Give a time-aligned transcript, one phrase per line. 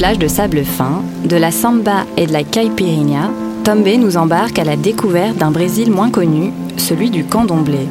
[0.00, 3.30] Plages de sable fin, de la samba et de la caipirinha,
[3.64, 7.86] Tombe nous embarque à la découverte d'un Brésil moins connu, celui du candomblé.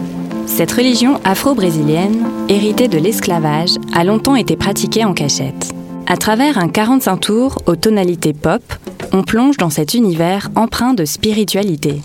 [0.48, 5.72] Cette religion afro-brésilienne, héritée de l'esclavage, a longtemps été pratiquée en cachette.
[6.08, 8.64] À travers un 45 tours aux tonalités pop,
[9.14, 12.02] on plonge dans cet univers empreint de spiritualité.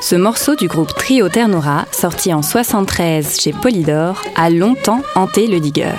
[0.00, 5.60] Ce morceau du groupe Trio Ternora, sorti en 73 chez Polydor, a longtemps hanté le
[5.60, 5.94] digger.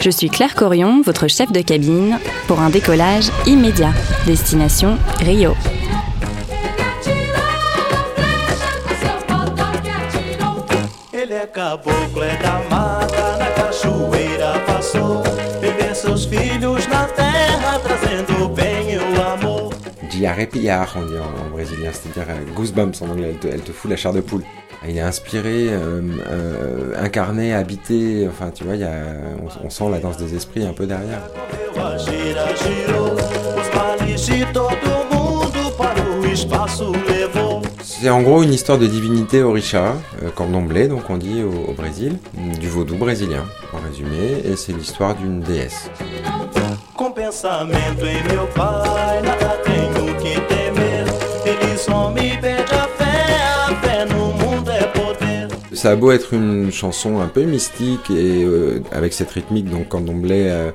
[0.00, 3.92] Je suis Claire Corion, votre chef de cabine, pour un décollage immédiat.
[4.26, 5.54] Destination Rio.
[11.12, 11.26] E.
[20.10, 23.72] Diarrépillard, on dit en, en brésilien, c'est-à-dire euh, goosebumps en anglais, elle te, elle te
[23.72, 24.44] fout la chair de poule.
[24.90, 28.74] Il est inspiré, euh, euh, incarné, habité, enfin tu vois,
[29.62, 31.20] on, sent la danse des esprits un peu derrière.
[37.80, 41.72] C'est en gros une histoire de divinité orisha, euh, candomblé, donc on dit au, au
[41.72, 42.18] Brésil,
[42.58, 45.88] du vaudou brésilien, en résumé, et c'est l'histoire d'une déesse.
[55.80, 59.88] Ça a beau être une chanson un peu mystique et euh, avec cette rythmique donc
[59.88, 60.72] candomblé euh,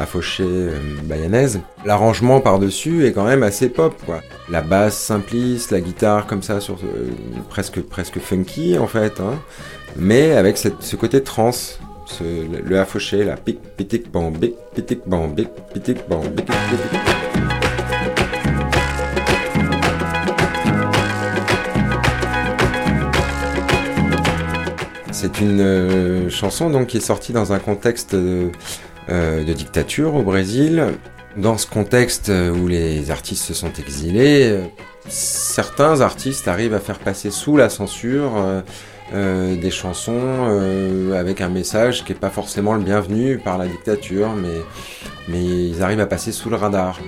[0.00, 0.72] à fauché euh,
[1.04, 4.20] bayanaise, l'arrangement par-dessus est quand même assez pop quoi.
[4.50, 7.06] La basse simpliste, la guitare comme ça sur euh,
[7.48, 9.38] presque presque funky en fait, hein,
[9.94, 11.78] mais avec cette- ce côté trance.
[12.06, 17.27] Ce, le, le affoché, la pic, pitic, bambic, pitic, bambic, pitic, bambic, pitic.
[25.20, 28.50] C'est une euh, chanson donc qui est sortie dans un contexte euh,
[29.08, 30.94] euh, de dictature au Brésil.
[31.36, 34.60] Dans ce contexte euh, où les artistes se sont exilés,
[35.08, 38.62] certains artistes arrivent à faire passer sous la censure
[39.12, 44.60] des chansons avec un message qui n'est pas forcément le bienvenu par la dictature, mais,
[45.26, 47.00] mais ils arrivent à passer sous le radar.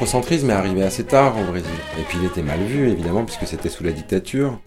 [0.00, 1.68] L'afrocentrisme est arrivé assez tard au Brésil.
[1.98, 4.58] Et puis il était mal vu, évidemment, puisque c'était sous la dictature.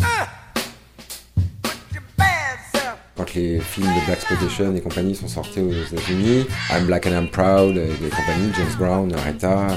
[3.35, 7.27] Les films de Black Exploitation et compagnie sont sortis aux États-Unis, I'm Black and I'm
[7.29, 9.67] Proud, euh, des compagnies, James Brown, Aretha,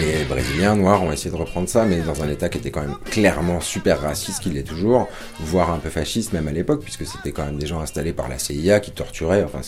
[0.00, 2.80] les Brésiliens noirs ont essayé de reprendre ça, mais dans un état qui était quand
[2.80, 5.08] même clairement super raciste, qu'il l'est toujours,
[5.40, 8.28] voire un peu fasciste même à l'époque, puisque c'était quand même des gens installés par
[8.28, 9.44] la CIA qui torturaient.
[9.44, 9.60] Enfin,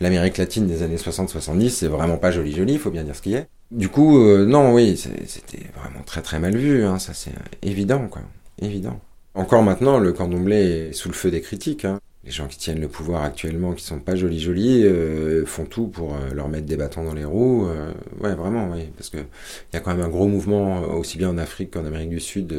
[0.00, 3.22] l'Amérique latine des années 60-70, c'est vraiment pas joli joli, il faut bien dire ce
[3.22, 3.46] qu'il est.
[3.70, 8.08] Du coup, euh, non, oui, c'était vraiment très très mal vu, hein, ça c'est évident,
[8.08, 8.22] quoi,
[8.60, 8.98] évident.
[9.36, 11.84] Encore maintenant, le candomblé est sous le feu des critiques.
[11.84, 11.98] hein.
[12.24, 15.88] Les gens qui tiennent le pouvoir actuellement, qui sont pas jolis jolis, euh, font tout
[15.88, 17.66] pour euh, leur mettre des bâtons dans les roues.
[17.68, 20.86] euh, ouais, vraiment, oui, parce que il y a quand même un gros mouvement euh,
[20.86, 22.54] aussi bien en Afrique qu'en Amérique du Sud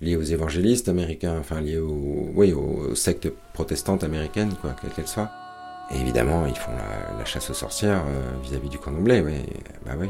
[0.00, 5.06] lié aux évangélistes américains, enfin lié aux, oui, aux sectes protestantes américaines, quoi, quelles qu'elles
[5.06, 5.30] soient.
[5.92, 9.20] Et évidemment, ils font la, la chasse aux sorcières euh, vis-à-vis du candomblé.
[9.20, 9.44] Ouais.
[9.84, 10.08] Bah oui,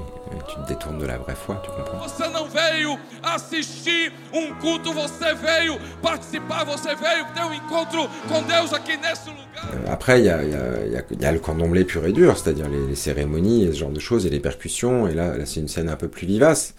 [0.48, 1.98] tu te détournes de la vraie foi, tu comprends.
[2.08, 8.42] Você não veio assistir um culto, você veio participar, você veio ter um encontro com
[8.44, 9.70] Deus aqui nesse lugar.
[9.74, 12.12] Euh, Après, il y a, y, a, y a- y a le candomblé pur et
[12.12, 15.06] dur, c'est-à-dire les, les cérémonies et ce genre de choses, et les percussions.
[15.08, 16.74] Et là, là c'est une scène un peu plus vivace.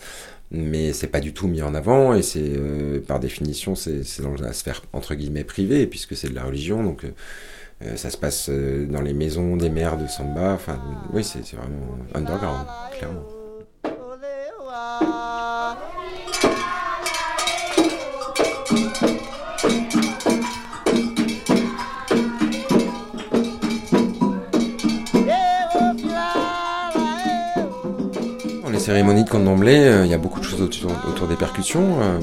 [0.50, 4.34] Mais c'est pas du tout mis en avant, et c'est euh, par définition, c'est dans
[4.40, 6.82] la sphère entre guillemets privée, puisque c'est de la religion.
[6.84, 7.12] Donc euh,
[7.96, 10.54] ça se passe euh, dans les maisons des maires de samba.
[10.54, 10.80] Enfin,
[11.14, 12.66] oui, c'est vraiment underground,
[12.98, 13.24] clairement.
[28.64, 32.02] Dans les cérémonies de candomblé, euh, il y a beaucoup de choses autour, des percussions,
[32.02, 32.20] euh,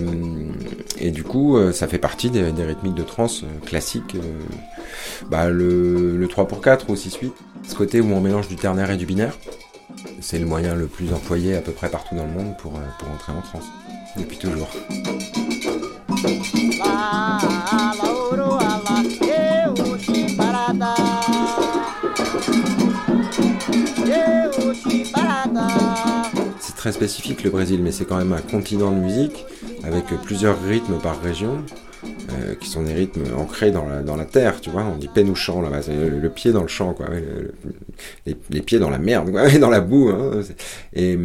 [0.99, 4.15] et du coup, euh, ça fait partie des, rythmiques de trance euh, classiques.
[4.15, 4.21] euh,
[5.29, 7.31] bah, le, le 3 pour 4 ou 6-8,
[7.67, 9.37] ce côté où on mélange du ternaire et du binaire,
[10.21, 13.09] c'est le moyen le plus employé à peu près partout dans le monde pour, pour
[13.11, 13.65] entrer en trance,
[14.17, 14.69] depuis toujours.
[26.61, 29.45] C'est très spécifique le Brésil, mais c'est quand même un continent de musique
[29.87, 31.63] avec plusieurs rythmes par région,
[32.05, 34.85] euh, qui sont des rythmes ancrés dans la, dans la terre, tu vois.
[34.85, 36.95] On dit pénouchant là-bas, le, pied dans le champ,
[38.27, 40.11] les, pieds dans la merde, dans la boue.
[40.11, 40.41] Hein.
[40.95, 41.17] Et,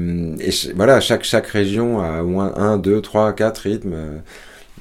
[0.51, 3.93] ch- voilà, chaque, chaque région a au moins un, deux, trois, quatre rythmes.
[3.93, 4.17] euh,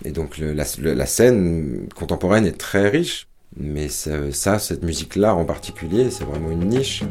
[0.04, 3.26] Et donc la, scène contemporaine est très riche.
[3.56, 7.02] Mais ça, cette musique-là en particulier, c'est vraiment une niche.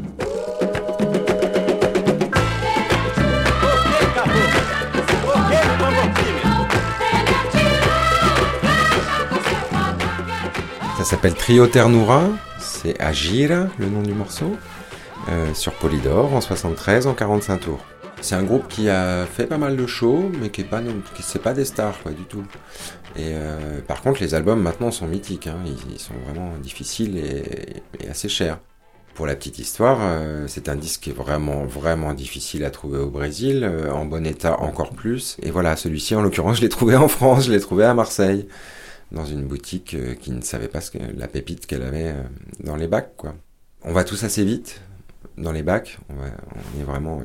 [11.08, 12.28] S'appelle Trio Ternura,
[12.58, 14.54] c'est Agira, le nom du morceau,
[15.30, 17.80] euh, sur Polydor en 73 en 45 tours.
[18.20, 20.82] C'est un groupe qui a fait pas mal de shows, mais qui est pas,
[21.14, 22.44] qui c'est pas des stars quoi du tout.
[23.16, 28.06] Et euh, par contre, les albums maintenant sont mythiques, hein, ils, sont vraiment difficiles et,
[28.10, 28.58] assez chers.
[29.14, 32.98] Pour la petite histoire, euh, c'est un disque qui est vraiment vraiment difficile à trouver
[32.98, 35.38] au Brésil, en bon état encore plus.
[35.42, 38.46] Et voilà, celui-ci en l'occurrence, je l'ai trouvé en France, je l'ai trouvé à Marseille
[39.12, 42.22] dans une boutique euh, qui ne savait pas ce que, la pépite qu'elle avait euh,
[42.60, 43.34] dans les bacs, quoi.
[43.82, 44.80] On va tous assez vite
[45.36, 46.26] dans les bacs, on, va,
[46.76, 47.22] on est vraiment...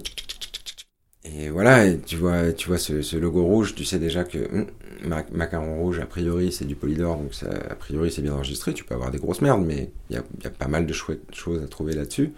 [1.26, 4.68] Et voilà, tu vois, tu vois ce, logo rouge, tu sais déjà que hum,
[5.06, 8.74] ma- Macaron Rouge, a priori, c'est du Polydor, donc ça, a priori, c'est bien enregistré.
[8.74, 10.94] Tu peux avoir des grosses merdes, mais il y a, y a pas mal de
[10.94, 12.34] chouettes choses à trouver là-dessus.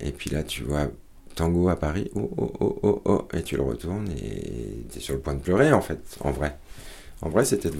[0.00, 0.90] Et puis là, tu vois
[1.36, 5.14] Tango à Paris, oh, oh, oh, oh, oh, et tu le retournes et t'es sur
[5.14, 6.58] le point de pleurer, en fait, en vrai.
[7.22, 7.70] En vrai, c'était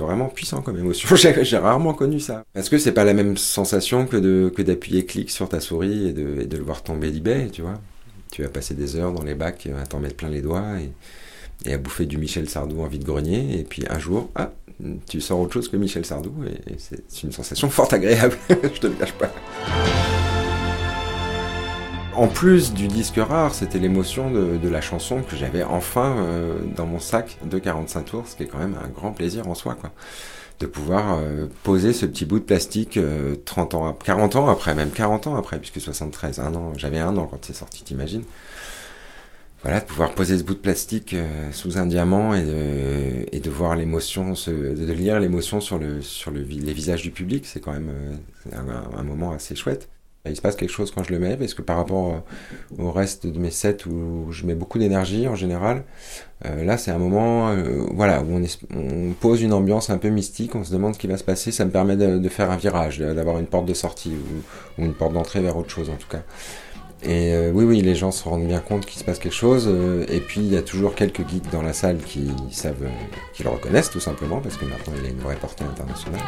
[0.00, 1.14] vraiment puissant comme émotion.
[1.42, 2.44] J'ai rarement connu ça.
[2.54, 6.12] Parce que c'est pas la même sensation que de d'appuyer clic sur ta souris et
[6.12, 7.80] de, le voir tomber d'eBay, tu vois.
[8.32, 10.64] Tu vas passer des heures dans les bacs à t'en mettre plein les doigts
[11.64, 13.58] et, à bouffer du Michel Sardou en vide-grenier.
[13.60, 14.52] Et puis un jour, ah,
[15.06, 18.36] tu sors autre chose que Michel Sardou et, et c'est une sensation fort agréable.
[18.48, 19.32] Je te le cache pas.
[22.18, 26.84] En plus du disque rare, c'était l'émotion de, la chanson que j'avais enfin euh, dans
[26.84, 29.76] mon sac de 45 tours, ce qui est quand même un grand plaisir en soi,
[29.76, 29.92] quoi.
[30.60, 34.48] De pouvoir euh, poser ce petit bout de plastique euh, 30 ans, ap- 40 ans
[34.48, 37.84] après, même 40 ans après, puisque 73, un an, j'avais un an quand c'est sorti,
[37.84, 38.24] t'imagines
[39.62, 43.74] voilà, de pouvoir poser ce bout de plastique euh, sous un diamant et de, voir
[43.74, 47.90] l'émotion, de lire l'émotion sur, les visages du public, c'est quand même
[48.52, 49.88] un, un moment assez chouette.
[50.26, 52.90] Il se passe quelque chose quand je le mets, parce que par rapport euh, au
[52.90, 55.84] reste de mes sets où je mets beaucoup d'énergie en général,
[56.44, 58.42] euh, là c'est un moment euh, voilà, où
[58.74, 61.52] on, pose une ambiance un peu mystique, on se demande ce qui va se passer,
[61.52, 64.12] ça me permet de, faire un virage, d'avoir une porte de sortie
[64.78, 66.22] ou, une porte d'entrée vers autre chose en tout cas.
[67.04, 69.68] Et oui, oui, les gens se rendent bien compte qu'il se passe quelque chose.
[70.08, 72.88] et puis il y a toujours quelques geeks dans la salle qui savent,
[73.34, 76.20] qui le reconnaissent tout simplement, parce que maintenant il a une vraie portée internationale.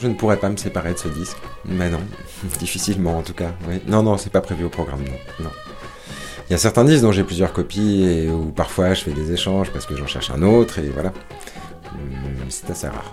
[0.00, 1.36] Je ne pourrais pas me séparer de ce disque.
[1.64, 2.00] Mais non,
[2.58, 3.52] difficilement en tout cas.
[3.68, 3.80] Oui.
[3.86, 5.44] Non, non, c'est pas prévu au programme, non.
[5.44, 5.50] non.
[6.48, 9.32] Il y a certains disques dont j'ai plusieurs copies et où parfois je fais des
[9.32, 11.12] échanges parce que j'en cherche un autre et voilà.
[11.92, 12.00] Hum,
[12.48, 13.12] C'est assez rare.